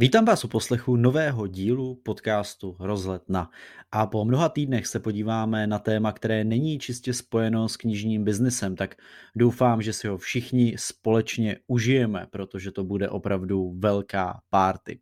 Vítám 0.00 0.24
vás 0.24 0.44
u 0.44 0.48
poslechu 0.48 0.96
nového 0.96 1.46
dílu 1.46 1.94
podcastu 1.94 2.76
Rozlet 2.78 3.22
na. 3.28 3.50
A 3.92 4.06
po 4.06 4.24
mnoha 4.24 4.48
týdnech 4.48 4.86
se 4.86 5.00
podíváme 5.00 5.66
na 5.66 5.78
téma, 5.78 6.12
které 6.12 6.44
není 6.44 6.78
čistě 6.78 7.14
spojeno 7.14 7.68
s 7.68 7.76
knižním 7.76 8.24
biznesem, 8.24 8.76
tak 8.76 8.94
doufám, 9.36 9.82
že 9.82 9.92
si 9.92 10.08
ho 10.08 10.18
všichni 10.18 10.74
společně 10.78 11.56
užijeme, 11.66 12.26
protože 12.30 12.72
to 12.72 12.84
bude 12.84 13.08
opravdu 13.08 13.74
velká 13.78 14.40
párty. 14.50 15.00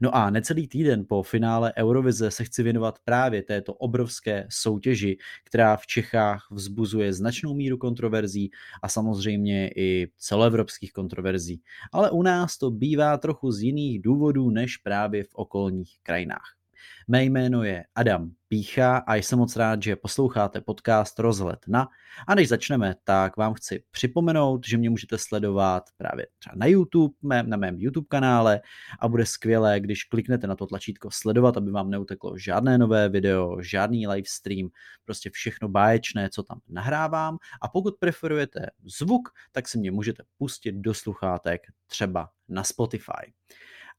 No 0.00 0.14
a 0.14 0.30
necelý 0.30 0.68
týden 0.68 1.04
po 1.08 1.22
finále 1.22 1.72
Eurovize 1.76 2.30
se 2.30 2.44
chci 2.44 2.62
věnovat 2.62 2.98
právě 3.04 3.42
této 3.42 3.74
obrovské 3.74 4.46
soutěži, 4.50 5.16
která 5.44 5.76
v 5.76 5.86
Čechách 5.86 6.46
vzbuzuje 6.50 7.12
značnou 7.12 7.54
míru 7.54 7.78
kontroverzí 7.78 8.50
a 8.82 8.88
samozřejmě 8.88 9.70
i 9.76 10.12
celoevropských 10.18 10.92
kontroverzí. 10.92 11.62
Ale 11.92 12.10
u 12.10 12.22
nás 12.22 12.58
to 12.58 12.70
bývá 12.70 13.18
trochu 13.18 13.52
z 13.52 13.62
jiných 13.62 14.02
důvodů 14.02 14.50
než 14.50 14.76
právě 14.76 15.24
v 15.24 15.34
okolních 15.34 15.98
krajinách. 16.02 16.59
Mé 17.08 17.24
jméno 17.24 17.64
je 17.64 17.84
Adam 17.94 18.30
Pícha 18.48 18.98
a 18.98 19.14
jsem 19.14 19.38
moc 19.38 19.56
rád, 19.56 19.82
že 19.82 19.96
posloucháte 19.96 20.60
podcast 20.60 21.18
Rozhled 21.18 21.58
na. 21.68 21.88
A 22.26 22.34
než 22.34 22.48
začneme, 22.48 22.94
tak 23.04 23.36
vám 23.36 23.54
chci 23.54 23.84
připomenout, 23.90 24.66
že 24.66 24.76
mě 24.76 24.90
můžete 24.90 25.18
sledovat 25.18 25.82
právě 25.96 26.26
třeba 26.38 26.54
na 26.56 26.66
YouTube, 26.66 27.14
na 27.42 27.56
mém 27.56 27.76
YouTube 27.78 28.06
kanále 28.10 28.60
a 29.00 29.08
bude 29.08 29.26
skvělé, 29.26 29.80
když 29.80 30.04
kliknete 30.04 30.46
na 30.46 30.56
to 30.56 30.66
tlačítko 30.66 31.10
sledovat, 31.12 31.56
aby 31.56 31.70
vám 31.70 31.90
neuteklo 31.90 32.38
žádné 32.38 32.78
nové 32.78 33.08
video, 33.08 33.62
žádný 33.62 34.06
live 34.06 34.28
stream, 34.28 34.68
prostě 35.04 35.30
všechno 35.30 35.68
báječné, 35.68 36.28
co 36.30 36.42
tam 36.42 36.60
nahrávám. 36.68 37.38
A 37.62 37.68
pokud 37.68 37.94
preferujete 37.98 38.66
zvuk, 38.98 39.28
tak 39.52 39.68
si 39.68 39.78
mě 39.78 39.90
můžete 39.90 40.22
pustit 40.38 40.72
do 40.72 40.94
sluchátek 40.94 41.62
třeba 41.86 42.28
na 42.48 42.64
Spotify. 42.64 43.32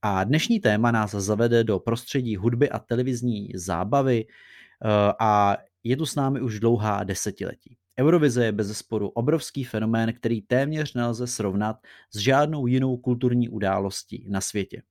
A 0.02 0.24
dnešní 0.24 0.60
téma 0.60 0.92
nás 0.92 1.12
zavede 1.12 1.64
do 1.64 1.80
prostředí 1.80 2.36
hudby 2.36 2.70
a 2.70 2.80
televizní 2.80 3.52
zábavy 3.56 4.26
eh, 4.26 5.14
a 5.20 5.58
je 5.84 5.98
tu 5.98 6.06
s 6.06 6.16
námi 6.16 6.42
už 6.42 6.60
dlouhá 6.60 7.04
desetiletí. 7.04 7.78
Eurovize 8.00 8.46
je 8.46 8.52
bez 8.52 8.78
sporu 8.78 9.10
obrovský 9.10 9.64
fenomén, 9.64 10.14
který 10.14 10.42
téměř 10.42 10.94
nelze 10.94 11.28
srovnat 11.28 11.76
s 12.14 12.18
žádnou 12.18 12.68
jinou 12.68 12.98
kulturní 12.98 13.50
událostí 13.50 14.26
na 14.30 14.42
světě. 14.42 14.82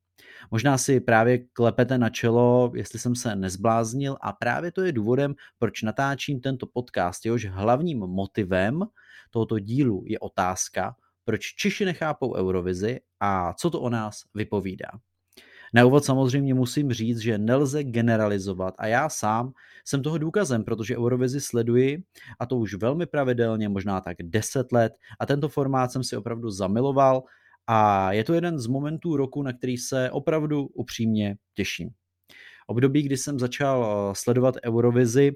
Možná 0.50 0.78
si 0.78 1.00
právě 1.00 1.38
klepete 1.38 1.98
na 1.98 2.10
čelo, 2.10 2.72
jestli 2.74 2.98
jsem 2.98 3.14
se 3.14 3.36
nezbláznil 3.36 4.16
a 4.20 4.32
právě 4.32 4.72
to 4.72 4.82
je 4.82 4.92
důvodem, 4.92 5.34
proč 5.58 5.82
natáčím 5.82 6.40
tento 6.40 6.66
podcast. 6.66 7.24
Jehož 7.24 7.46
hlavním 7.46 7.98
motivem 7.98 8.82
tohoto 9.30 9.58
dílu 9.58 10.04
je 10.06 10.18
otázka, 10.18 10.96
proč 11.24 11.54
Češi 11.54 11.84
nechápou 11.84 12.34
Eurovizi 12.34 13.00
a 13.20 13.54
co 13.54 13.70
to 13.70 13.80
o 13.80 13.90
nás 13.90 14.20
vypovídá. 14.34 14.88
Na 15.74 15.84
úvod 15.84 16.04
samozřejmě 16.04 16.54
musím 16.54 16.92
říct, 16.92 17.18
že 17.18 17.38
nelze 17.38 17.84
generalizovat 17.84 18.74
a 18.78 18.86
já 18.86 19.08
sám 19.08 19.52
jsem 19.84 20.02
toho 20.02 20.18
důkazem, 20.18 20.64
protože 20.64 20.96
Eurovizi 20.96 21.40
sleduji 21.40 22.02
a 22.40 22.46
to 22.46 22.56
už 22.56 22.74
velmi 22.74 23.06
pravidelně, 23.06 23.68
možná 23.68 24.00
tak 24.00 24.16
10 24.22 24.72
let 24.72 24.92
a 25.20 25.26
tento 25.26 25.48
formát 25.48 25.92
jsem 25.92 26.04
si 26.04 26.16
opravdu 26.16 26.50
zamiloval 26.50 27.22
a 27.66 28.12
je 28.12 28.24
to 28.24 28.34
jeden 28.34 28.58
z 28.58 28.66
momentů 28.66 29.16
roku, 29.16 29.42
na 29.42 29.52
který 29.52 29.76
se 29.76 30.10
opravdu 30.10 30.66
upřímně 30.66 31.36
těším. 31.54 31.90
Období, 32.66 33.02
kdy 33.02 33.16
jsem 33.16 33.38
začal 33.38 33.84
eh, 33.84 34.14
sledovat 34.14 34.54
Eurovizi, 34.64 35.32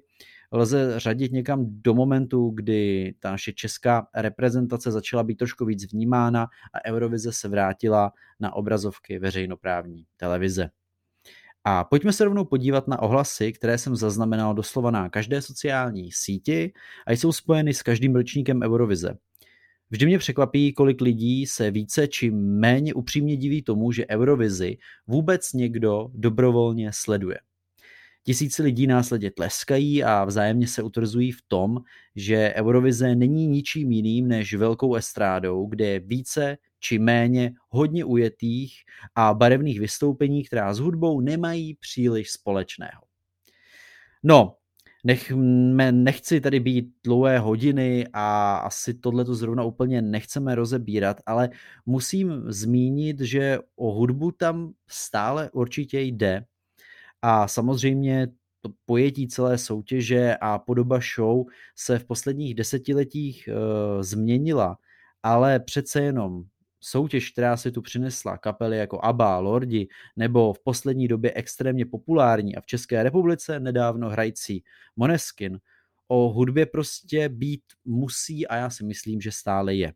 lze 0.56 1.00
řadit 1.00 1.32
někam 1.32 1.66
do 1.68 1.94
momentu, 1.94 2.50
kdy 2.50 3.14
ta 3.18 3.30
naše 3.30 3.52
česká 3.52 4.06
reprezentace 4.14 4.90
začala 4.90 5.22
být 5.22 5.34
trošku 5.34 5.64
víc 5.64 5.92
vnímána 5.92 6.42
a 6.74 6.88
Eurovize 6.88 7.32
se 7.32 7.48
vrátila 7.48 8.12
na 8.40 8.54
obrazovky 8.54 9.18
veřejnoprávní 9.18 10.06
televize. 10.16 10.70
A 11.64 11.84
pojďme 11.84 12.12
se 12.12 12.24
rovnou 12.24 12.44
podívat 12.44 12.88
na 12.88 13.02
ohlasy, 13.02 13.52
které 13.52 13.78
jsem 13.78 13.96
zaznamenal 13.96 14.54
doslova 14.54 14.90
na 14.90 15.08
každé 15.08 15.42
sociální 15.42 16.12
síti 16.12 16.72
a 17.06 17.12
jsou 17.12 17.32
spojeny 17.32 17.74
s 17.74 17.82
každým 17.82 18.14
ročníkem 18.14 18.62
Eurovize. 18.62 19.16
Vždy 19.90 20.06
mě 20.06 20.18
překvapí, 20.18 20.72
kolik 20.72 21.00
lidí 21.00 21.46
se 21.46 21.70
více 21.70 22.08
či 22.08 22.30
méně 22.30 22.94
upřímně 22.94 23.36
diví 23.36 23.62
tomu, 23.62 23.92
že 23.92 24.06
Eurovizi 24.06 24.78
vůbec 25.06 25.52
někdo 25.52 26.10
dobrovolně 26.14 26.90
sleduje. 26.92 27.38
Tisíce 28.26 28.62
lidí 28.62 28.86
následně 28.86 29.30
tleskají 29.30 30.04
a 30.04 30.24
vzájemně 30.24 30.66
se 30.66 30.82
utvrzují 30.82 31.32
v 31.32 31.42
tom, 31.48 31.78
že 32.16 32.54
Eurovize 32.56 33.14
není 33.14 33.46
ničím 33.46 33.92
jiným 33.92 34.28
než 34.28 34.54
velkou 34.54 34.94
estrádou, 34.94 35.66
kde 35.66 35.86
je 35.86 36.00
více 36.00 36.56
či 36.80 36.98
méně 36.98 37.52
hodně 37.68 38.04
ujetých 38.04 38.74
a 39.14 39.34
barevných 39.34 39.80
vystoupení, 39.80 40.44
která 40.44 40.74
s 40.74 40.78
hudbou 40.78 41.20
nemají 41.20 41.74
příliš 41.74 42.30
společného. 42.30 43.02
No, 44.22 44.56
nech, 45.04 45.32
nechci 45.90 46.40
tady 46.40 46.60
být 46.60 46.94
dlouhé 47.04 47.38
hodiny 47.38 48.06
a 48.12 48.56
asi 48.56 48.94
tohle 48.94 49.24
to 49.24 49.34
zrovna 49.34 49.62
úplně 49.62 50.02
nechceme 50.02 50.54
rozebírat, 50.54 51.16
ale 51.26 51.50
musím 51.86 52.44
zmínit, 52.46 53.20
že 53.20 53.58
o 53.76 53.92
hudbu 53.92 54.30
tam 54.30 54.72
stále 54.88 55.50
určitě 55.50 56.00
jde 56.00 56.44
a 57.26 57.48
samozřejmě 57.48 58.28
to 58.60 58.70
pojetí 58.86 59.28
celé 59.28 59.58
soutěže 59.58 60.36
a 60.40 60.58
podoba 60.58 61.00
show 61.16 61.46
se 61.76 61.98
v 61.98 62.04
posledních 62.04 62.54
desetiletích 62.54 63.48
e, 63.48 63.52
změnila, 64.02 64.78
ale 65.22 65.60
přece 65.60 66.02
jenom 66.02 66.42
soutěž, 66.80 67.30
která 67.30 67.56
si 67.56 67.72
tu 67.72 67.82
přinesla 67.82 68.38
kapely 68.38 68.76
jako 68.76 69.00
ABBA, 69.04 69.38
Lordi, 69.38 69.88
nebo 70.16 70.52
v 70.52 70.60
poslední 70.64 71.08
době 71.08 71.32
extrémně 71.34 71.86
populární 71.86 72.56
a 72.56 72.60
v 72.60 72.66
České 72.66 73.02
republice 73.02 73.60
nedávno 73.60 74.10
hrající 74.10 74.64
Moneskin, 74.96 75.58
o 76.08 76.28
hudbě 76.28 76.66
prostě 76.66 77.28
být 77.28 77.62
musí 77.84 78.46
a 78.46 78.56
já 78.56 78.70
si 78.70 78.84
myslím, 78.84 79.20
že 79.20 79.32
stále 79.32 79.74
je. 79.74 79.92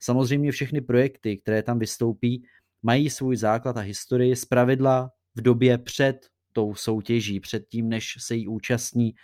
Samozřejmě 0.00 0.52
všechny 0.52 0.80
projekty, 0.80 1.36
které 1.36 1.62
tam 1.62 1.78
vystoupí, 1.78 2.44
mají 2.82 3.10
svůj 3.10 3.36
základ 3.36 3.76
a 3.76 3.80
historii 3.80 4.36
z 4.36 4.44
pravidla 4.44 5.10
v 5.34 5.42
době 5.42 5.78
před 5.78 6.33
tou 6.54 6.74
soutěží, 6.74 7.40
před 7.40 7.68
tím, 7.68 7.88
než 7.88 8.16
se 8.18 8.34
jí 8.34 8.48
účastní, 8.48 9.14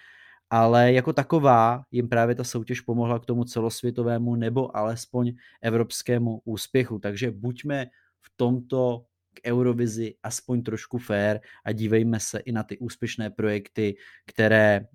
ale 0.50 0.92
jako 0.92 1.12
taková 1.12 1.82
jim 1.90 2.08
právě 2.08 2.34
ta 2.34 2.44
soutěž 2.44 2.80
pomohla 2.80 3.18
k 3.18 3.26
tomu 3.26 3.44
celosvětovému 3.44 4.36
nebo 4.36 4.76
alespoň 4.76 5.32
evropskému 5.62 6.40
úspěchu. 6.44 6.98
Takže 6.98 7.30
buďme 7.30 7.86
v 8.20 8.32
tomto 8.36 9.04
k 9.34 9.40
Eurovizi 9.46 10.14
aspoň 10.22 10.62
trošku 10.62 10.98
fair 10.98 11.40
a 11.64 11.72
dívejme 11.72 12.20
se 12.20 12.38
i 12.38 12.52
na 12.52 12.62
ty 12.62 12.78
úspěšné 12.78 13.30
projekty, 13.30 13.96
které 14.26 14.86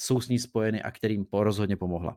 jsou 0.00 0.20
s 0.20 0.28
ní 0.28 0.38
spojeny 0.38 0.82
a 0.82 0.90
kterým 0.90 1.26
rozhodně 1.32 1.76
pomohla. 1.76 2.16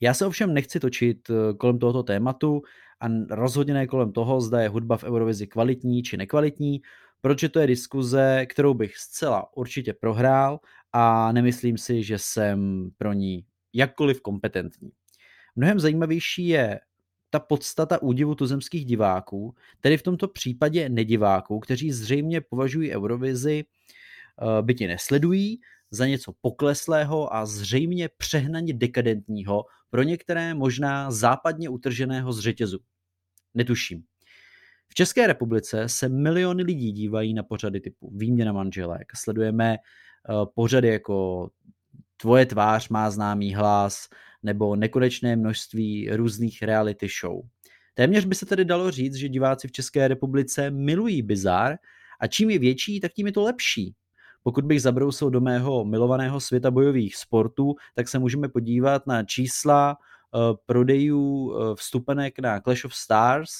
Já 0.00 0.14
se 0.14 0.26
ovšem 0.26 0.54
nechci 0.54 0.80
točit 0.80 1.30
eh, 1.30 1.54
kolem 1.54 1.78
tohoto 1.78 2.02
tématu 2.02 2.62
a 3.00 3.08
rozhodně 3.30 3.74
ne 3.74 3.86
kolem 3.86 4.12
toho, 4.12 4.40
zda 4.40 4.60
je 4.60 4.68
hudba 4.68 4.96
v 4.96 5.04
Eurovizi 5.04 5.46
kvalitní 5.46 6.02
či 6.02 6.16
nekvalitní, 6.16 6.82
protože 7.22 7.48
to 7.48 7.60
je 7.60 7.66
diskuze, 7.66 8.46
kterou 8.46 8.74
bych 8.74 8.96
zcela 8.96 9.56
určitě 9.56 9.92
prohrál 9.92 10.60
a 10.92 11.32
nemyslím 11.32 11.78
si, 11.78 12.02
že 12.02 12.18
jsem 12.18 12.90
pro 12.96 13.12
ní 13.12 13.46
jakkoliv 13.72 14.20
kompetentní. 14.20 14.90
Mnohem 15.56 15.80
zajímavější 15.80 16.48
je 16.48 16.80
ta 17.30 17.40
podstata 17.40 18.02
údivu 18.02 18.34
tuzemských 18.34 18.84
diváků, 18.84 19.54
tedy 19.80 19.98
v 19.98 20.02
tomto 20.02 20.28
případě 20.28 20.88
nediváků, 20.88 21.60
kteří 21.60 21.92
zřejmě 21.92 22.40
považují 22.40 22.92
Eurovizi, 22.92 23.64
eh, 23.64 24.62
byti 24.62 24.86
nesledují, 24.86 25.60
za 25.90 26.06
něco 26.06 26.32
pokleslého 26.40 27.34
a 27.34 27.46
zřejmě 27.46 28.08
přehnaně 28.16 28.74
dekadentního, 28.74 29.64
pro 29.90 30.02
některé 30.02 30.54
možná 30.54 31.10
západně 31.10 31.68
utrženého 31.68 32.32
z 32.32 32.40
řetězu. 32.40 32.78
Netuším. 33.54 34.04
V 34.92 34.94
České 34.94 35.26
republice 35.26 35.88
se 35.88 36.08
miliony 36.08 36.62
lidí 36.62 36.92
dívají 36.92 37.34
na 37.34 37.42
pořady 37.42 37.80
typu 37.80 38.10
Výměna 38.16 38.52
manželek. 38.52 39.06
Sledujeme 39.16 39.76
uh, 40.28 40.46
pořady 40.54 40.88
jako 40.88 41.48
Tvoje 42.16 42.46
tvář 42.46 42.88
má 42.88 43.10
známý 43.10 43.54
hlas 43.54 44.08
nebo 44.42 44.76
nekonečné 44.76 45.36
množství 45.36 46.10
různých 46.12 46.62
reality 46.62 47.06
show. 47.20 47.40
Téměř 47.94 48.24
by 48.24 48.34
se 48.34 48.46
tedy 48.46 48.64
dalo 48.64 48.90
říct, 48.90 49.14
že 49.14 49.28
diváci 49.28 49.68
v 49.68 49.72
České 49.72 50.08
republice 50.08 50.70
milují 50.70 51.22
bizár 51.22 51.76
a 52.20 52.26
čím 52.26 52.50
je 52.50 52.58
větší, 52.58 53.00
tak 53.00 53.12
tím 53.12 53.26
je 53.26 53.32
to 53.32 53.42
lepší. 53.42 53.94
Pokud 54.42 54.64
bych 54.64 54.82
zabrousil 54.82 55.30
do 55.30 55.40
mého 55.40 55.84
milovaného 55.84 56.40
světa 56.40 56.70
bojových 56.70 57.16
sportů, 57.16 57.74
tak 57.94 58.08
se 58.08 58.18
můžeme 58.18 58.48
podívat 58.48 59.06
na 59.06 59.22
čísla 59.22 59.96
uh, 59.96 60.56
prodejů 60.66 61.20
uh, 61.20 61.74
vstupenek 61.74 62.38
na 62.38 62.60
Clash 62.60 62.84
of 62.84 62.94
Stars 62.94 63.50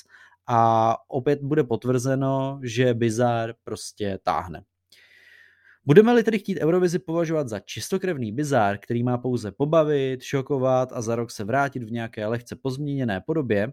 a 0.47 0.97
opět 1.09 1.43
bude 1.43 1.65
potvrzeno, 1.65 2.61
že 2.63 2.95
bizar 2.95 3.55
prostě 3.65 4.19
táhne. 4.23 4.63
Budeme-li 5.85 6.23
tedy 6.23 6.39
chtít 6.39 6.61
Eurovizi 6.61 6.99
považovat 6.99 7.49
za 7.49 7.61
čistokrevný 7.61 8.33
bizár, 8.33 8.79
který 8.79 9.03
má 9.03 9.19
pouze 9.19 9.53
pobavit, 9.53 10.23
šokovat 10.23 10.93
a 10.93 11.03
za 11.03 11.17
rok 11.17 11.31
se 11.31 11.45
vrátit 11.45 11.83
v 11.83 11.93
nějaké 11.93 12.27
lehce 12.27 12.57
pozměněné 12.57 13.21
podobě, 13.21 13.73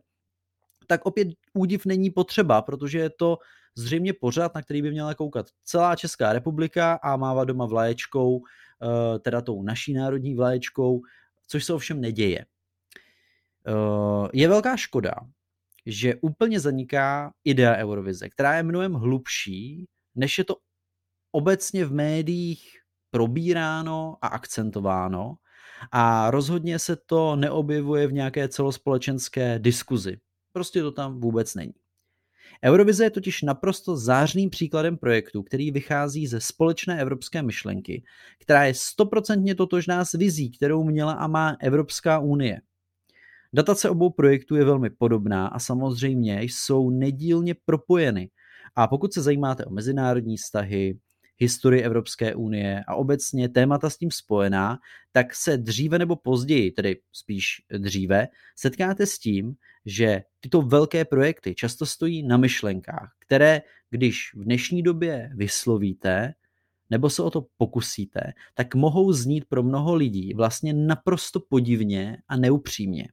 tak 0.87 1.05
opět 1.05 1.27
údiv 1.53 1.85
není 1.85 2.09
potřeba, 2.09 2.61
protože 2.61 2.99
je 2.99 3.09
to 3.09 3.37
zřejmě 3.75 4.13
pořád, 4.13 4.55
na 4.55 4.61
který 4.61 4.81
by 4.81 4.91
měla 4.91 5.13
koukat 5.13 5.45
celá 5.63 5.95
Česká 5.95 6.33
republika 6.33 6.93
a 7.03 7.17
mávat 7.17 7.47
doma 7.47 7.65
vlaječkou, 7.65 8.41
eh, 8.41 9.19
teda 9.19 9.41
tou 9.41 9.63
naší 9.63 9.93
národní 9.93 10.35
vlaječkou, 10.35 11.01
což 11.47 11.65
se 11.65 11.73
ovšem 11.73 12.01
neděje. 12.01 12.45
Eh, 13.67 14.29
je 14.33 14.47
velká 14.47 14.77
škoda, 14.77 15.13
že 15.85 16.15
úplně 16.21 16.59
zaniká 16.59 17.31
idea 17.43 17.77
Eurovize, 17.77 18.29
která 18.29 18.57
je 18.57 18.63
mnohem 18.63 18.93
hlubší, 18.93 19.85
než 20.15 20.37
je 20.37 20.43
to 20.43 20.55
obecně 21.31 21.85
v 21.85 21.93
médiích 21.93 22.79
probíráno 23.11 24.17
a 24.21 24.27
akcentováno 24.27 25.35
a 25.91 26.31
rozhodně 26.31 26.79
se 26.79 26.95
to 26.95 27.35
neobjevuje 27.35 28.07
v 28.07 28.13
nějaké 28.13 28.49
celospolečenské 28.49 29.59
diskuzi. 29.59 30.17
Prostě 30.53 30.81
to 30.81 30.91
tam 30.91 31.19
vůbec 31.19 31.55
není. 31.55 31.73
Eurovize 32.63 33.03
je 33.03 33.09
totiž 33.09 33.41
naprosto 33.41 33.97
zářným 33.97 34.49
příkladem 34.49 34.97
projektu, 34.97 35.43
který 35.43 35.71
vychází 35.71 36.27
ze 36.27 36.41
společné 36.41 37.01
evropské 37.01 37.41
myšlenky, 37.41 38.03
která 38.39 38.65
je 38.65 38.73
stoprocentně 38.73 39.55
totožná 39.55 40.05
s 40.05 40.11
vizí, 40.13 40.51
kterou 40.51 40.83
měla 40.83 41.13
a 41.13 41.27
má 41.27 41.57
Evropská 41.59 42.19
unie. 42.19 42.61
Datace 43.53 43.89
obou 43.89 44.09
projektů 44.09 44.55
je 44.55 44.65
velmi 44.65 44.89
podobná 44.89 45.47
a 45.47 45.59
samozřejmě 45.59 46.43
jsou 46.43 46.89
nedílně 46.89 47.55
propojeny. 47.65 48.29
A 48.75 48.87
pokud 48.87 49.13
se 49.13 49.21
zajímáte 49.21 49.65
o 49.65 49.69
mezinárodní 49.69 50.37
vztahy, 50.37 50.99
historii 51.37 51.81
Evropské 51.81 52.35
unie 52.35 52.83
a 52.87 52.95
obecně 52.95 53.49
témata 53.49 53.89
s 53.89 53.97
tím 53.97 54.11
spojená, 54.11 54.77
tak 55.11 55.35
se 55.35 55.57
dříve 55.57 55.99
nebo 55.99 56.15
později, 56.15 56.71
tedy 56.71 56.99
spíš 57.11 57.45
dříve, 57.77 58.27
setkáte 58.55 59.05
s 59.05 59.19
tím, 59.19 59.53
že 59.85 60.21
tyto 60.39 60.61
velké 60.61 61.05
projekty 61.05 61.55
často 61.55 61.85
stojí 61.85 62.23
na 62.23 62.37
myšlenkách, 62.37 63.15
které, 63.19 63.61
když 63.89 64.31
v 64.35 64.43
dnešní 64.43 64.83
době 64.83 65.31
vyslovíte, 65.35 66.33
nebo 66.89 67.09
se 67.09 67.23
o 67.23 67.29
to 67.29 67.45
pokusíte, 67.57 68.19
tak 68.53 68.75
mohou 68.75 69.11
znít 69.11 69.45
pro 69.49 69.63
mnoho 69.63 69.95
lidí 69.95 70.33
vlastně 70.33 70.73
naprosto 70.73 71.39
podivně 71.49 72.17
a 72.27 72.37
neupřímně. 72.37 73.07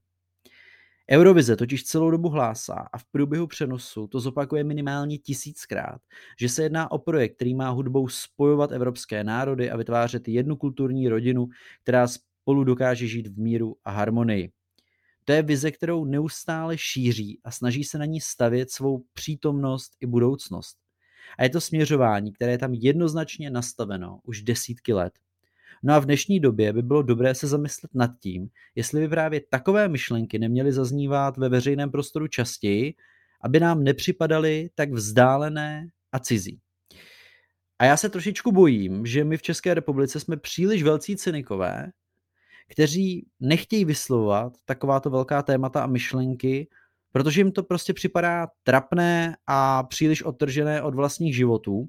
Eurovize 1.11 1.57
totiž 1.57 1.85
celou 1.85 2.11
dobu 2.11 2.29
hlásá 2.29 2.89
a 2.93 2.99
v 2.99 3.05
průběhu 3.05 3.47
přenosu 3.47 4.07
to 4.07 4.21
zopakuje 4.21 4.65
minimálně 4.65 5.19
tisíckrát, 5.19 6.01
že 6.41 6.49
se 6.49 6.63
jedná 6.63 6.91
o 6.91 6.99
projekt, 6.99 7.35
který 7.35 7.55
má 7.55 7.71
hudbou 7.71 8.09
spojovat 8.09 8.73
evropské 8.73 9.25
národy 9.25 9.71
a 9.71 9.77
vytvářet 9.77 10.29
jednu 10.29 10.57
kulturní 10.57 11.09
rodinu, 11.09 11.49
která 11.83 12.07
spolu 12.09 12.65
dokáže 12.65 13.07
žít 13.07 13.27
v 13.27 13.39
míru 13.39 13.77
a 13.85 13.91
harmonii. 13.91 14.53
To 15.25 15.33
je 15.33 15.43
vize, 15.43 15.71
kterou 15.71 16.05
neustále 16.05 16.79
šíří 16.79 17.41
a 17.45 17.51
snaží 17.51 17.85
se 17.85 17.99
na 17.99 18.05
ní 18.05 18.21
stavět 18.21 18.71
svou 18.71 19.05
přítomnost 19.13 19.93
i 20.01 20.07
budoucnost. 20.07 20.77
A 21.39 21.43
je 21.43 21.51
to 21.51 21.61
směřování, 21.61 22.33
které 22.33 22.53
je 22.53 22.59
tam 22.59 22.75
jednoznačně 22.75 23.51
nastaveno 23.51 24.21
už 24.23 24.43
desítky 24.43 24.93
let. 24.93 25.13
No 25.87 25.95
a 25.95 25.99
v 25.99 26.05
dnešní 26.05 26.41
době 26.41 26.73
by 26.73 26.83
bylo 26.83 27.03
dobré 27.03 27.35
se 27.35 27.47
zamyslet 27.47 27.95
nad 27.95 28.11
tím, 28.21 28.49
jestli 28.75 29.01
by 29.01 29.09
právě 29.09 29.41
takové 29.51 29.89
myšlenky 29.89 30.39
neměly 30.39 30.73
zaznívat 30.73 31.37
ve 31.37 31.49
veřejném 31.49 31.91
prostoru 31.91 32.29
častěji, 32.29 32.95
aby 33.41 33.61
nám 33.61 33.85
nepřipadaly 33.85 34.71
tak 34.75 34.93
vzdálené 34.93 35.89
a 36.13 36.19
cizí. 36.19 36.61
A 37.79 37.85
já 37.85 37.97
se 37.97 38.09
trošičku 38.09 38.53
bojím, 38.53 39.07
že 39.07 39.25
my 39.25 39.37
v 39.37 39.43
České 39.43 39.75
republice 39.75 40.21
jsme 40.21 40.37
příliš 40.37 40.83
velcí 40.83 41.17
cynikové, 41.17 41.87
kteří 42.69 43.27
nechtějí 43.41 43.85
vyslovovat 43.85 44.53
takováto 44.65 45.11
velká 45.11 45.43
témata 45.43 45.83
a 45.83 45.87
myšlenky, 45.87 46.69
protože 47.13 47.41
jim 47.41 47.53
to 47.53 47.63
prostě 47.63 47.95
připadá 47.95 48.49
trapné 48.63 49.37
a 49.47 49.83
příliš 49.83 50.23
odtržené 50.23 50.83
od 50.83 50.95
vlastních 50.95 51.37
životů 51.37 51.89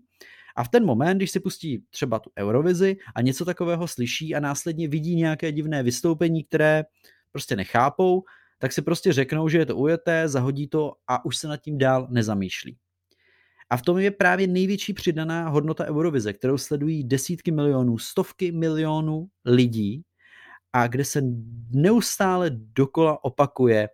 a 0.58 0.64
v 0.64 0.70
ten 0.70 0.86
moment, 0.86 1.18
když 1.18 1.32
si 1.32 1.40
pustí 1.40 1.84
třeba 1.90 2.20
tu 2.20 2.32
Eurovizi 2.38 2.98
a 3.16 3.22
něco 3.22 3.46
takového 3.46 3.88
slyší 3.88 4.36
a 4.36 4.40
následně 4.40 4.88
vidí 4.88 5.16
nějaké 5.16 5.52
divné 5.52 5.84
vystoupení, 5.84 6.44
které 6.44 6.84
prostě 7.32 7.56
nechápou, 7.56 8.24
tak 8.60 8.74
si 8.74 8.82
prostě 8.82 9.14
řeknou, 9.14 9.50
že 9.50 9.58
je 9.58 9.66
to 9.66 9.76
ujeté, 9.76 10.28
zahodí 10.28 10.68
to 10.68 10.94
a 11.08 11.26
už 11.26 11.38
se 11.38 11.48
nad 11.48 11.58
tím 11.58 11.78
dál 11.78 12.08
nezamýšlí. 12.10 12.78
A 13.70 13.78
v 13.78 13.82
tom 13.82 13.98
je 13.98 14.12
právě 14.12 14.48
největší 14.48 14.94
přidaná 14.94 15.50
hodnota 15.50 15.86
Eurovize, 15.86 16.34
kterou 16.34 16.58
sledují 16.58 17.04
desítky 17.04 17.52
milionů, 17.52 17.98
stovky 17.98 18.52
milionů 18.52 19.28
lidí 19.46 20.04
a 20.74 20.88
kde 20.88 21.06
se 21.06 21.22
neustále 21.72 22.50
dokola 22.54 23.24
opakuje 23.24 23.90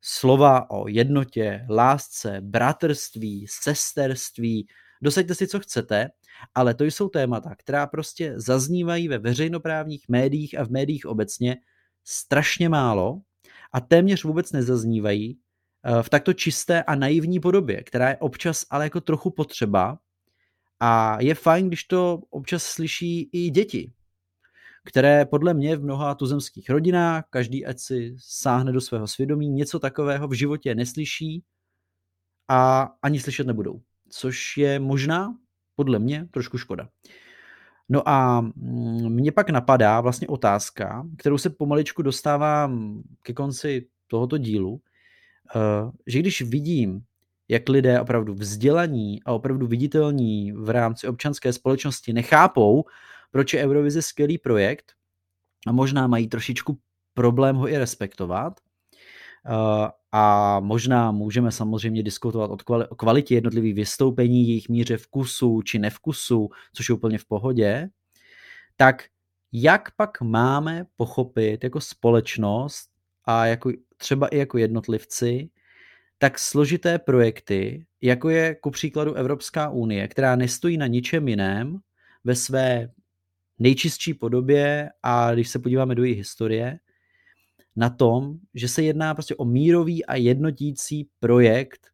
slova 0.00 0.70
o 0.70 0.88
jednotě, 0.88 1.66
lásce, 1.70 2.40
bratrství, 2.40 3.46
sesterství, 3.48 4.66
dosaďte 5.02 5.34
si, 5.34 5.46
co 5.48 5.60
chcete, 5.60 6.08
ale 6.54 6.74
to 6.74 6.84
jsou 6.84 7.08
témata, 7.08 7.54
která 7.58 7.86
prostě 7.86 8.32
zaznívají 8.36 9.08
ve 9.08 9.18
veřejnoprávních 9.18 10.08
médiích 10.08 10.58
a 10.58 10.64
v 10.64 10.70
médiích 10.70 11.06
obecně 11.06 11.56
strašně 12.04 12.68
málo 12.68 13.20
a 13.72 13.80
téměř 13.80 14.24
vůbec 14.24 14.52
nezaznívají 14.52 15.38
eh, 15.84 16.02
v 16.02 16.08
takto 16.08 16.32
čisté 16.32 16.82
a 16.82 16.94
naivní 16.94 17.40
podobě, 17.40 17.82
která 17.82 18.08
je 18.08 18.16
občas 18.16 18.66
ale 18.70 18.84
jako 18.84 19.00
trochu 19.00 19.30
potřeba 19.30 19.98
a 20.80 21.20
je 21.20 21.34
fajn, 21.34 21.68
když 21.68 21.84
to 21.84 22.20
občas 22.30 22.62
slyší 22.62 23.30
i 23.32 23.50
děti, 23.50 23.92
které 24.84 25.24
podle 25.24 25.54
mě 25.54 25.76
v 25.76 25.82
mnoha 25.82 26.14
tuzemských 26.14 26.70
rodinách, 26.70 27.24
každý 27.30 27.66
ať 27.66 27.78
si 27.78 28.16
sáhne 28.18 28.72
do 28.72 28.80
svého 28.80 29.08
svědomí, 29.08 29.48
něco 29.48 29.78
takového 29.78 30.28
v 30.28 30.32
životě 30.32 30.74
neslyší 30.74 31.44
a 32.48 32.90
ani 33.02 33.20
slyšet 33.20 33.46
nebudou 33.46 33.82
což 34.14 34.56
je 34.56 34.78
možná 34.78 35.34
podle 35.76 35.98
mě 35.98 36.28
trošku 36.30 36.58
škoda. 36.58 36.88
No 37.88 38.08
a 38.08 38.40
mm, 38.40 39.12
mě 39.12 39.32
pak 39.32 39.50
napadá 39.50 40.00
vlastně 40.00 40.28
otázka, 40.28 41.06
kterou 41.18 41.38
se 41.38 41.50
pomaličku 41.50 42.02
dostávám 42.02 43.02
ke 43.22 43.32
konci 43.32 43.86
tohoto 44.06 44.38
dílu, 44.38 44.80
eh, 45.56 45.90
že 46.06 46.18
když 46.18 46.42
vidím, 46.42 47.02
jak 47.48 47.68
lidé 47.68 48.00
opravdu 48.00 48.34
vzdělaní 48.34 49.22
a 49.22 49.32
opravdu 49.32 49.66
viditelní 49.66 50.52
v 50.52 50.70
rámci 50.70 51.08
občanské 51.08 51.52
společnosti 51.52 52.12
nechápou, 52.12 52.84
proč 53.30 53.54
je 53.54 53.64
Eurovize 53.64 54.02
skvělý 54.02 54.38
projekt 54.38 54.92
a 55.66 55.72
možná 55.72 56.06
mají 56.06 56.28
trošičku 56.28 56.78
problém 57.14 57.56
ho 57.56 57.68
i 57.68 57.78
respektovat, 57.78 58.60
eh, 59.46 59.90
a 60.16 60.60
možná 60.60 61.12
můžeme 61.12 61.52
samozřejmě 61.52 62.02
diskutovat 62.02 62.50
o 62.88 62.94
kvalitě 62.96 63.34
jednotlivých 63.34 63.74
vystoupení, 63.74 64.48
jejich 64.48 64.68
míře 64.68 64.96
vkusu 64.96 65.62
či 65.62 65.78
nevkusu, 65.78 66.48
což 66.72 66.88
je 66.88 66.94
úplně 66.94 67.18
v 67.18 67.24
pohodě, 67.24 67.88
tak 68.76 69.04
jak 69.52 69.90
pak 69.96 70.20
máme 70.20 70.86
pochopit 70.96 71.64
jako 71.64 71.80
společnost 71.80 72.90
a 73.24 73.46
jako, 73.46 73.72
třeba 73.96 74.28
i 74.28 74.38
jako 74.38 74.58
jednotlivci, 74.58 75.50
tak 76.18 76.38
složité 76.38 76.98
projekty, 76.98 77.86
jako 78.00 78.28
je 78.28 78.54
ku 78.54 78.70
příkladu 78.70 79.14
Evropská 79.14 79.70
unie, 79.70 80.08
která 80.08 80.36
nestojí 80.36 80.76
na 80.76 80.86
ničem 80.86 81.28
jiném 81.28 81.78
ve 82.24 82.34
své 82.34 82.88
nejčistší 83.58 84.14
podobě 84.14 84.90
a 85.02 85.34
když 85.34 85.48
se 85.48 85.58
podíváme 85.58 85.94
do 85.94 86.04
její 86.04 86.14
historie, 86.14 86.78
na 87.76 87.90
tom, 87.90 88.38
že 88.54 88.68
se 88.68 88.82
jedná 88.82 89.14
prostě 89.14 89.34
o 89.34 89.44
mírový 89.44 90.06
a 90.06 90.14
jednotící 90.14 91.08
projekt, 91.20 91.86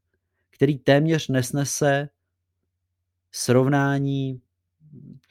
který 0.50 0.78
téměř 0.78 1.28
nesnese 1.28 2.08
srovnání 3.32 4.40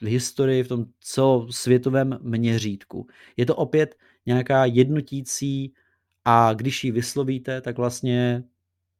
historii 0.00 0.62
v 0.62 0.68
tom 0.68 0.86
celosvětovém 1.00 2.18
měřítku. 2.22 3.06
Je 3.36 3.46
to 3.46 3.56
opět 3.56 3.94
nějaká 4.26 4.64
jednotící 4.64 5.72
a 6.24 6.54
když 6.54 6.84
ji 6.84 6.90
vyslovíte, 6.90 7.60
tak 7.60 7.78
vlastně 7.78 8.44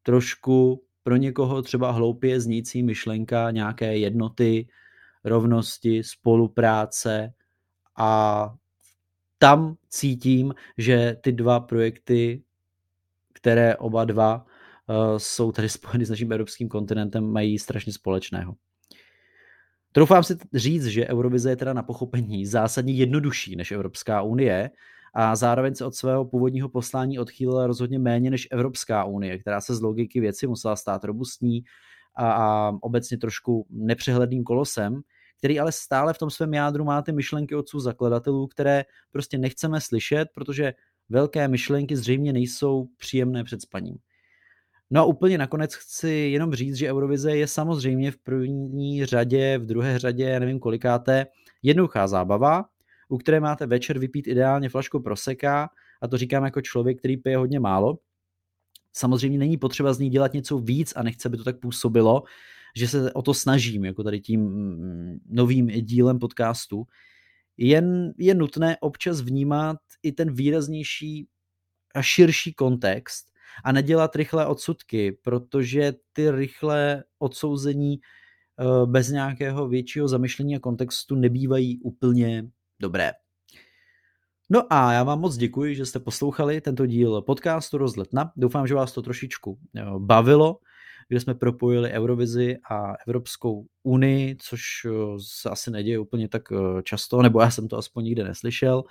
trošku 0.03 0.85
pro 1.03 1.17
někoho 1.17 1.63
třeba 1.63 1.91
hloupě 1.91 2.41
znící 2.41 2.83
myšlenka 2.83 3.51
nějaké 3.51 3.97
jednoty, 3.97 4.69
rovnosti, 5.25 6.03
spolupráce 6.05 7.33
a 7.97 8.55
tam 9.43 9.75
cítím, 9.89 10.55
že 10.79 11.17
ty 11.21 11.33
dva 11.33 11.61
projekty, 11.61 12.43
které 13.33 13.77
oba 13.77 14.05
dva 14.05 14.45
uh, 14.45 15.19
jsou 15.19 15.53
tady 15.53 15.69
spojeny 15.69 16.05
s 16.05 16.11
naším 16.11 16.33
evropským 16.33 16.69
kontinentem, 16.69 17.33
mají 17.33 17.59
strašně 17.59 17.93
společného. 17.93 18.55
Troufám 19.93 20.25
si 20.25 20.37
říct, 20.55 20.87
že 20.87 21.09
Eurovize 21.09 21.51
je 21.51 21.57
teda 21.57 21.73
na 21.73 21.83
pochopení 21.83 22.47
zásadně 22.47 22.93
jednodušší 22.93 23.57
než 23.57 23.73
Evropská 23.73 24.23
unie 24.23 24.71
a 25.15 25.37
zároveň 25.37 25.75
se 25.75 25.85
od 25.85 25.95
svého 25.95 26.25
původního 26.25 26.69
poslání 26.69 27.19
odchýlila 27.19 27.67
rozhodně 27.67 27.99
méně 27.99 28.31
než 28.31 28.49
Evropská 28.51 29.05
unie, 29.05 29.39
která 29.39 29.61
se 29.61 29.75
z 29.75 29.81
logiky 29.81 30.21
věci 30.21 30.47
musela 30.47 30.77
stát 30.77 31.05
robustní 31.05 31.65
a 32.17 32.69
obecně 32.81 33.19
trošku 33.19 33.67
nepřehledným 33.71 34.45
kolosem, 34.45 35.01
který 35.41 35.61
ale 35.61 35.73
stále 35.73 36.15
v 36.15 36.19
tom 36.19 36.31
svém 36.31 36.55
jádru 36.55 36.85
má 36.85 37.03
ty 37.03 37.13
myšlenky 37.13 37.55
otců 37.55 37.81
zakladatelů, 37.81 38.47
které 38.47 38.85
prostě 39.11 39.39
nechceme 39.39 39.81
slyšet, 39.81 40.29
protože 40.35 40.75
velké 41.09 41.49
myšlenky 41.49 41.97
zřejmě 41.97 42.33
nejsou 42.33 42.89
příjemné 42.97 43.45
před 43.45 43.63
spaním. 43.63 43.97
No 44.91 45.01
a 45.01 45.05
úplně 45.05 45.39
nakonec 45.39 45.75
chci 45.75 46.09
jenom 46.09 46.55
říct, 46.55 46.75
že 46.75 46.91
Eurovize 46.91 47.37
je 47.37 47.47
samozřejmě 47.47 48.11
v 48.11 48.19
první 48.19 49.07
řadě, 49.07 49.59
v 49.59 49.67
druhé 49.67 49.99
řadě, 49.99 50.41
nevím 50.41 50.59
kolikáté, 50.59 51.27
jednoduchá 51.63 52.07
zábava, 52.07 52.65
u 53.09 53.19
které 53.19 53.41
máte 53.41 53.67
večer 53.67 53.99
vypít 53.99 54.27
ideálně 54.27 54.69
flašku 54.69 55.01
proseka, 55.01 55.71
a 56.03 56.09
to 56.09 56.17
říkám 56.17 56.45
jako 56.45 56.61
člověk, 56.61 56.99
který 56.99 57.17
pije 57.17 57.37
hodně 57.37 57.61
málo. 57.61 57.99
Samozřejmě 58.93 59.39
není 59.39 59.57
potřeba 59.57 59.93
z 59.93 59.99
ní 59.99 60.11
dělat 60.11 60.33
něco 60.33 60.59
víc 60.59 60.93
a 60.97 61.03
nechce, 61.03 61.29
aby 61.29 61.37
to 61.37 61.45
tak 61.45 61.61
působilo, 61.61 62.23
že 62.77 62.89
se 62.89 63.13
o 63.13 63.23
to 63.23 63.35
snažím, 63.35 63.85
jako 63.85 64.03
tady 64.03 64.21
tím 64.21 64.41
mm, 64.41 65.19
novým 65.29 65.67
dílem 65.67 66.19
podcastu. 66.19 66.85
Jen 67.57 68.13
je 68.19 68.35
nutné 68.35 68.77
občas 68.81 69.21
vnímat 69.21 69.79
i 70.03 70.13
ten 70.13 70.33
výraznější 70.33 71.29
a 71.95 72.03
širší 72.03 72.55
kontext 72.55 73.31
a 73.65 73.73
nedělat 73.73 74.17
rychlé 74.17 74.47
odsudky, 74.47 75.13
protože 75.13 75.93
ty 76.13 76.31
rychlé 76.31 77.05
odsouzení 77.19 78.01
eh, 78.01 78.87
bez 78.87 79.09
nějakého 79.09 79.69
většího 79.69 80.09
zamyšlení 80.09 80.57
a 80.57 80.61
kontextu 80.61 81.15
nebývají 81.15 81.79
úplně 81.79 82.51
dobré. 82.81 83.13
No 84.51 84.73
a 84.73 84.93
já 84.93 85.03
vám 85.03 85.21
moc 85.21 85.37
děkuji, 85.37 85.75
že 85.75 85.87
jste 85.87 85.99
poslouchali 86.01 86.61
tento 86.61 86.87
díl 86.87 87.23
podcastu 87.23 87.79
Rozletna. 87.79 88.33
Doufám, 88.37 88.67
že 88.67 88.75
vás 88.75 88.93
to 88.93 89.03
trošičku 89.03 89.59
eh, 89.77 89.85
bavilo, 89.99 90.59
kde 91.11 91.21
jsme 91.21 91.35
propojili 91.35 91.91
Eurovizi 91.91 92.57
a 92.71 92.95
Evropskou 93.07 93.67
unii, 93.83 94.37
což 94.39 94.63
eh, 94.87 94.91
se 95.19 95.51
asi 95.51 95.71
neděje 95.71 95.99
úplně 95.99 96.29
tak 96.29 96.43
často, 96.83 97.23
nebo 97.23 97.41
já 97.41 97.51
jsem 97.51 97.69
to 97.69 97.77
aspoň 97.77 98.05
nikde 98.05 98.25
neslyšel. 98.25 98.85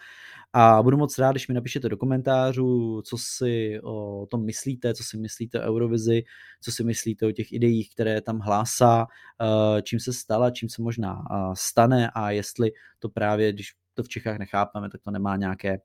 A 0.54 0.84
budu 0.84 0.98
moc 0.98 1.18
rád, 1.18 1.32
když 1.32 1.48
mi 1.48 1.54
napíšete 1.54 1.90
do 1.90 1.98
komentářů, 1.98 3.02
co 3.06 3.18
si 3.18 3.80
o 3.84 4.26
tom 4.26 4.46
myslíte, 4.46 4.94
co 4.94 5.04
si 5.04 5.18
myslíte 5.18 5.62
o 5.62 5.64
Eurovizi, 5.64 6.24
co 6.62 6.72
si 6.72 6.84
myslíte 6.84 7.28
o 7.28 7.32
těch 7.32 7.52
ideích, 7.52 7.94
které 7.94 8.22
tam 8.22 8.40
hlásá, 8.40 9.06
eh, 9.42 9.82
čím 9.82 10.00
se 10.00 10.14
stala, 10.14 10.52
čím 10.52 10.70
se 10.70 10.82
možná 10.82 11.24
eh, 11.32 11.36
stane 11.54 12.12
a 12.14 12.32
jestli 12.32 12.72
to 13.00 13.10
právě, 13.10 13.54
když 13.54 13.74
to 13.94 14.04
v 14.04 14.10
Čechách 14.10 14.38
nechápeme, 14.38 14.90
tak 14.90 15.02
to 15.02 15.12
nemá 15.12 15.36
nějaké 15.36 15.80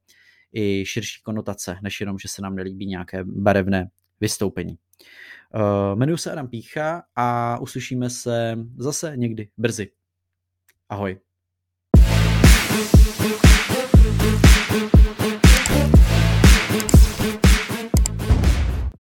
i 0.53 0.85
širší 0.87 1.23
konotace, 1.23 1.77
než 1.83 2.01
jenom, 2.01 2.19
že 2.19 2.29
se 2.29 2.43
nám 2.43 2.55
nelíbí 2.55 2.87
nějaké 2.87 3.25
barevné 3.25 3.91
vystoupení. 4.21 4.79
Uh, 5.55 5.97
jmenuji 5.97 6.19
se 6.19 6.33
Adam 6.33 6.49
Pícha 6.49 7.03
a 7.17 7.59
uslyšíme 7.61 8.11
se 8.11 8.59
zase 8.77 9.13
někdy 9.17 9.49
brzy. 9.57 9.91
Ahoj. 10.89 11.21
thank 12.75 12.95
you 12.95 13.04